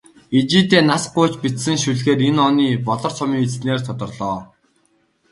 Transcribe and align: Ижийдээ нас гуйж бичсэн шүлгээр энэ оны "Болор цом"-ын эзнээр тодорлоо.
Ижийдээ 0.37 0.83
нас 0.89 1.03
гуйж 1.13 1.33
бичсэн 1.43 1.77
шүлгээр 1.83 2.19
энэ 2.29 2.41
оны 2.49 2.67
"Болор 2.87 3.13
цом"-ын 3.17 3.43
эзнээр 3.45 3.81
тодорлоо. 3.87 4.37